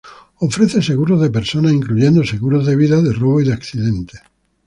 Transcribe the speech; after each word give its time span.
Ofrece 0.39 0.81
seguros 0.81 1.21
de 1.21 1.29
personas, 1.29 1.73
incluyendo 1.73 2.23
seguros 2.23 2.65
de 2.65 2.75
vida, 2.75 2.99
de 3.03 3.13
robo 3.13 3.39
y 3.39 3.45
de 3.45 3.53
accidentes. 3.53 4.19